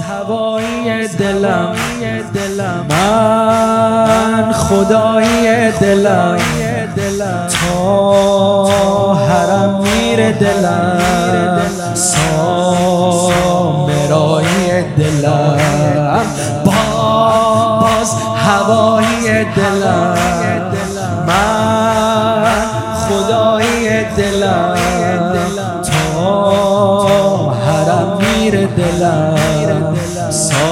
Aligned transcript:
هوایی 0.00 1.08
دلم 1.08 1.74
من 2.88 4.52
خدایی 4.52 5.72
دلم 5.80 6.38
تا 7.48 9.14
حرم 9.14 9.80
میره 9.82 10.32
دلم 10.32 11.94
سامرایی 11.94 12.84
دلم 14.98 16.26
باز 16.64 18.14
هوایی 18.36 19.44
دلم 19.56 20.14
من 21.26 22.44
خدایی 23.08 24.04
دلم. 24.16 24.73
دلم. 28.76 29.96
سامرای 30.30 30.68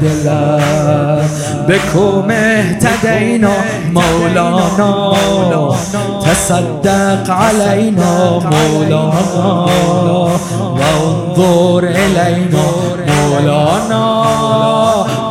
دلم 0.00 1.28
بکو 1.68 2.22
اهتدینا 2.30 3.54
مولانا. 3.92 5.16
تصدق 6.24 7.30
علينا 7.30 8.12
مولانا. 8.38 9.66
وانظر 10.78 11.82
إلينا 11.84 12.64
مولانا. 13.08 14.04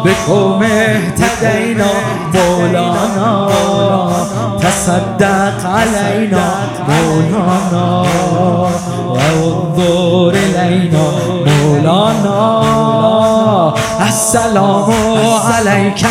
بكم 0.06 0.64
اهتدينا 0.64 1.92
مولانا. 2.34 3.48
تصدق 4.66 5.66
علينا 5.66 6.48
مولانا 6.90 8.06
وانظر 9.10 10.30
إلينا 10.30 11.08
مولانا. 11.46 12.75
السلام 14.16 14.92
عليك 15.46 16.04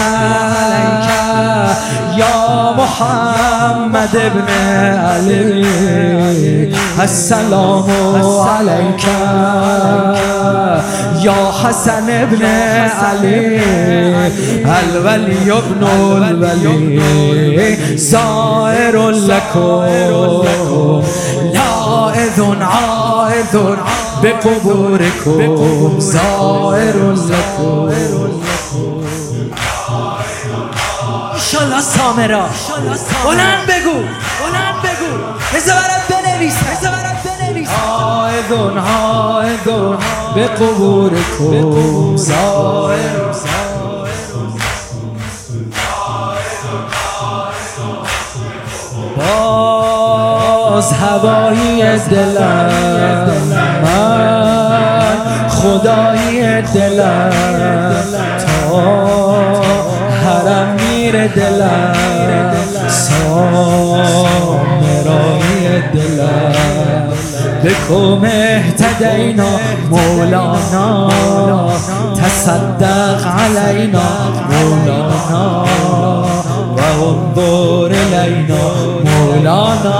يا 2.21 2.73
محمد 2.79 4.17
ابن 4.17 4.49
علي 5.05 5.65
السلام 7.03 7.89
عليك 8.49 9.05
يا 11.25 11.53
حسن 11.65 12.11
ابن 12.11 12.45
علي 13.05 13.61
الولي 14.83 15.53
ابن 15.53 15.83
الولي 16.29 17.77
زائر 17.97 19.11
لكم 19.11 19.85
لاعذ 21.55 22.39
عائذ 22.61 23.55
بقبوركم 24.25 26.01
زائر 26.01 27.13
لكم 27.13 27.91
انشالله 31.35 31.81
سامرا. 31.81 32.47
بلند 33.25 33.67
بگو. 33.69 33.99
بلند 34.41 34.77
بگو. 34.85 35.13
بذار 35.55 35.77
برات 35.77 36.05
بنویسم. 36.11 36.65
بذار 36.81 36.93
برات 36.93 37.21
بنویسم. 37.25 37.73
عائذ 37.73 38.51
عائذ 38.79 39.67
بقبوركم 40.37 42.17
زائر 42.17 43.25
باز 50.75 50.93
هوایی 50.93 51.99
دلم. 51.99 53.74
من 55.65 55.79
خدای 55.79 56.63
دلم. 56.63 57.31
تا 58.69 58.85
حرم 60.25 60.77
میره 60.91 61.29
دلم. 61.29 61.95
سامرای 62.89 64.13
دلم. 65.95 66.55
بكم 67.65 68.25
اهتدينا 68.25 69.51
مولانا. 69.91 71.11
تصدق 72.17 73.27
علينا 73.27 74.09
مولانا. 74.51 75.65
وانظر 76.77 77.91
إلينا 77.91 78.65
مولانا. 79.05 79.99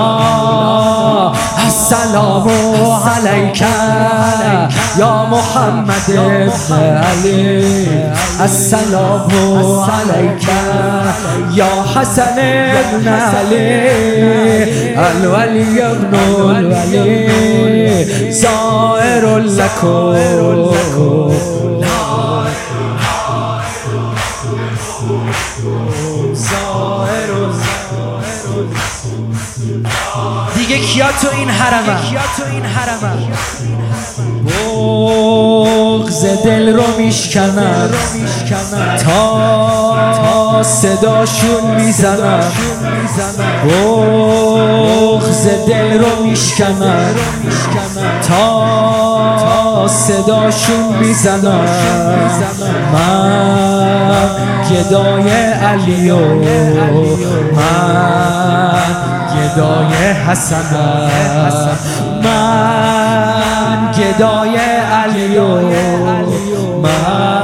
السلام 1.67 2.47
عليك 3.15 3.63
يا 4.99 5.27
محمد 5.31 6.09
ابن 6.11 6.73
علي 6.73 7.87
السلام 8.45 9.29
عليك 9.89 10.49
يا 11.55 11.71
حسن 11.95 12.39
ابن 12.39 13.09
علي 13.09 13.85
الولي 15.11 15.83
ابن 15.83 16.15
الولي 16.51 18.33
زائر 18.33 19.39
لكم 19.39 20.15
دیگه 29.65 29.89
کیا 29.89 29.94
حرمم 30.67 30.79
کیا 30.79 31.07
تو 31.13 31.29
این 31.37 31.51
حرمم 32.65 33.19
بغز 34.47 36.25
دل 36.45 36.77
رو 36.77 36.83
میشکنم 36.99 37.91
تا 39.05 40.63
صداشون 40.63 41.71
می‌زنم. 41.77 42.41
بغز 43.65 45.49
دل 45.69 45.99
رو 45.99 46.25
میشکنم 46.25 47.15
تا 48.29 49.89
صداشون 49.89 50.97
می‌زنم. 51.01 51.67
من 52.93 54.29
گدای 54.71 55.31
علی 55.53 56.11
و 56.11 56.19
من 57.57 59.14
گدای 59.55 59.95
حسنم 60.29 61.11
من 62.25 63.93
گدای 63.99 64.57
علی 64.93 65.39
و 65.39 65.61
من. 66.83 67.43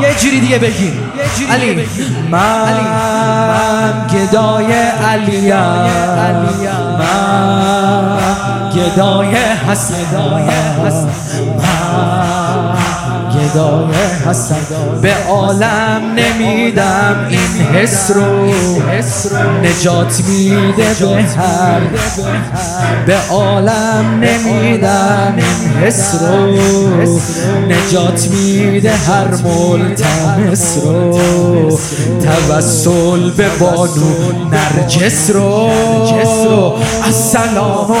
یه 0.00 0.14
جوری 0.14 0.40
دیگه 0.40 0.58
بگین 0.58 0.92
علی 1.50 1.86
من 2.30 2.74
گدای 4.14 4.72
علی 4.72 5.52
من 6.98 8.18
گدای 8.74 9.34
حسن 9.68 9.94
من 10.38 10.96
گدای 13.34 13.94
حسن 13.94 14.15
به 15.02 15.12
عالم 15.28 16.02
نمیدم 16.16 17.26
این 17.28 17.66
حس 17.74 18.10
رو. 18.10 18.46
نجات 19.62 20.22
میده 20.28 20.94
به 21.00 21.22
هر. 21.22 21.80
به 23.06 23.16
عالم 23.30 24.20
نمیدم 24.20 25.34
این 25.36 25.84
حس 25.84 26.14
رو. 26.20 26.46
نجات 27.68 28.28
میده 28.30 28.92
هر 28.92 29.28
ملتمس 29.44 30.76
رو. 30.84 31.20
توسل 32.20 33.30
به 33.30 33.48
بانو 33.60 34.32
نرجس 34.50 35.30
رو. 35.30 35.70
السلام 37.04 37.96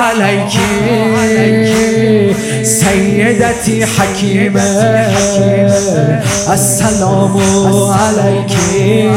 علیکی. 0.00 1.76
سیدتی 2.64 3.82
حکیمه 3.82 5.06
السلام 6.48 7.34
علیکی 7.92 9.08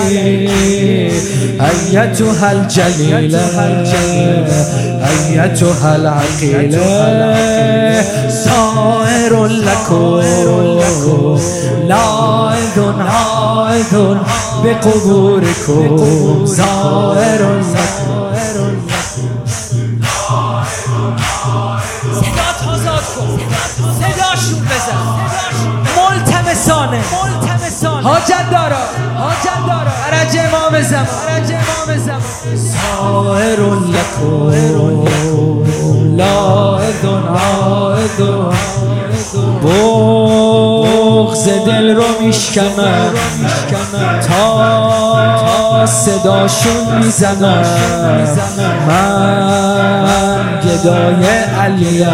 ایتها 1.59 2.49
الجلیله 2.49 3.59
ایتها 5.09 5.91
العقیله 5.93 6.87
سائر 8.43 9.33
لکم. 9.47 10.21
لاعذ 11.87 12.77
عائذ 12.99 13.93
بقبوركم 14.63 16.45
زائر 16.45 17.41
لكم 17.59 18.09
صدات 22.19 22.59
آزاد 22.73 23.05
کن. 23.15 23.31
صداشون 23.99 24.61
بزن. 24.69 24.99
ملتمسانه. 26.59 26.97
ملتمسانه. 26.97 28.07
حاجت 28.09 28.49
دارا. 28.51 28.83
حاجت 29.17 29.59
دارا. 29.67 29.91
عرج 30.11 30.37
امام 30.37 30.81
زمان. 30.81 31.07
عرج 31.29 31.51
امام 31.51 31.89
زمان. 31.97 32.21
سائر 32.57 33.59
لكم 33.75 34.51
لاعذ 36.17 37.03
عائذ 37.27 38.19
بغز 39.63 41.45
دل 41.65 41.87
رو 41.95 42.03
میشکنم 42.21 43.13
تا 44.27 45.85
صداشون 45.85 46.97
می‌زنم 46.97 47.63
من 48.87 50.59
گدای 50.63 51.25
علیم 51.59 52.07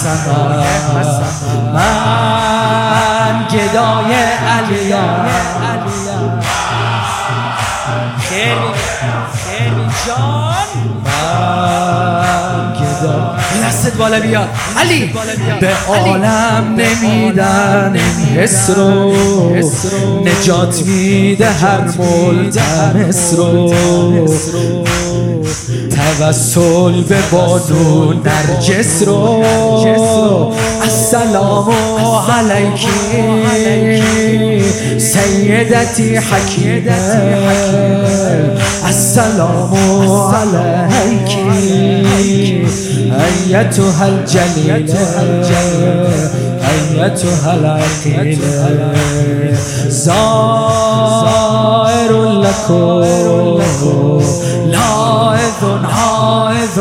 حسنم 0.00 1.72
من 1.74 3.46
گدای 3.52 4.14
علیم 4.14 4.96
خیلی 8.28 9.86
جان 10.06 10.60
دستت 13.66 13.96
بالا 13.96 14.20
بیاد 14.20 14.48
علی 14.76 15.12
به 15.60 15.70
عالم 15.88 16.76
نمیدن. 16.76 17.96
حس 18.36 18.70
رو 18.70 19.12
نجات 20.24 20.82
میده 20.86 21.50
هر 21.50 21.80
ملتمس 21.98 23.34
رو 23.36 23.74
توسل 26.00 27.02
به 27.02 27.18
بانو 27.32 28.12
نرجس 28.12 29.02
رو 29.02 29.44
السلام 30.82 31.68
علیکی. 32.30 32.90
سیدتی 34.98 36.16
حکیمه 36.16 36.92
السلام 38.84 39.74
علیکی. 40.34 41.44
ایتها 43.50 44.04
الجلیله 44.04 44.96
ایتها 46.62 47.52
العقیله 47.52 49.54
زائر 49.88 52.12
لکم. 52.44 53.04
لاعذ 54.66 55.62
حائذ 55.82 56.78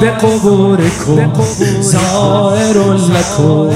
به 0.00 0.10
قبورکم 0.10 1.32
زائر 1.80 2.94
لکم. 2.94 3.70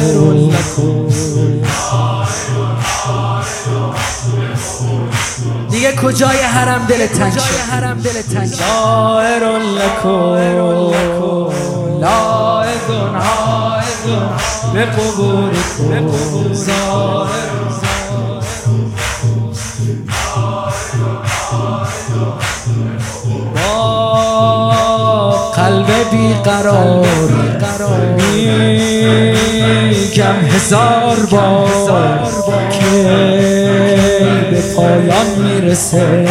دیگه 5.70 5.93
کجای 5.93 6.38
حرم 6.38 6.87
دل 6.88 7.06
تنگ 7.06 7.32
شد؟ 7.32 7.40
حرم 7.73 8.00
دل 8.00 8.23
تنگ 8.35 8.46
زائر 8.46 9.58
لکم. 9.58 10.37
لاعذ 12.00 12.88
قبورکم 14.84 16.06
زائر 16.52 17.58
با 23.54 25.30
قلب 25.54 26.10
بیقرار. 26.10 27.06
میگم 30.08 30.34
هزار 30.34 31.16
بار 31.31 31.69
که 32.70 33.02
به 34.50 34.60
پایان 34.76 35.26
می‌رسه 35.38 36.26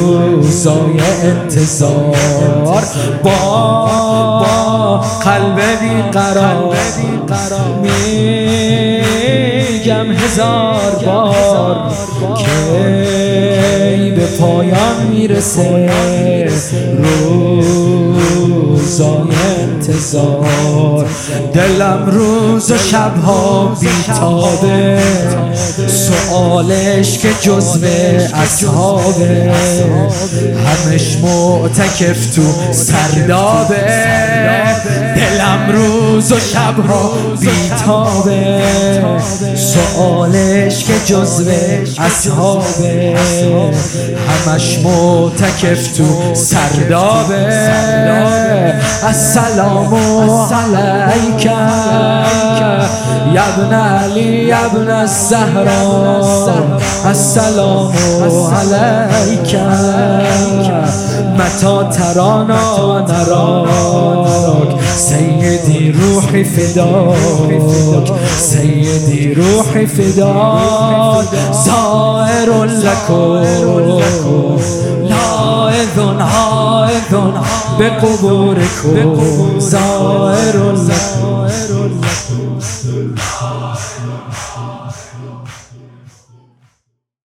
روزای 0.00 1.00
انتظار. 1.22 2.16
با 3.22 5.00
قلب 5.24 5.60
بیقرار 5.80 6.76
میگم 9.82 10.12
هزار 10.12 11.04
بار 11.06 11.92
که 12.36 12.52
به 14.16 14.26
پایان 14.40 15.06
می‌رسه 15.10 15.90
روزای 18.36 19.28
انتظار. 19.76 21.06
دلم 21.54 22.06
روز 22.06 22.70
و 22.70 22.78
شبها 22.78 23.76
بیتابه. 23.80 24.98
سوالش 25.86 27.18
که 27.18 27.28
جزو 27.40 27.86
اصحابه. 28.34 29.52
همش 30.66 31.16
معتکف 31.16 32.34
تو 32.34 32.42
سردابه. 32.72 33.76
دلم 35.16 35.72
روز 35.72 36.32
و 36.32 36.40
شبها 36.40 37.12
بیتابه. 37.40 38.62
سوالش 39.54 40.84
که 40.84 40.92
جزو 41.06 41.44
اصحابه. 41.98 43.16
همش 44.28 44.78
معتکف 44.78 45.96
تو 45.96 46.34
سردابه. 46.34 47.76
السلام 49.66 50.74
علیک. 50.74 51.46
یبن 53.32 53.74
علی 53.74 54.48
یبن 54.48 54.90
الزهرا. 54.90 56.54
السلام 57.04 57.92
علیک. 58.54 59.54
متا 61.38 61.82
ترانا 61.82 62.86
و 62.86 62.98
نراک. 62.98 64.80
سیدی 64.96 65.92
روحی 65.92 66.44
فداک. 66.44 68.10
سیدی 68.38 69.34
روحی 69.34 69.86
فداک. 69.86 71.52
زائر 71.52 72.64
لکم. 72.64 73.42
لاعذ 75.08 75.98
حائذ 76.96 77.32
به 77.78 77.90
قبورکم 77.90 79.58
زائر 79.58 80.72
لکم 80.72 81.46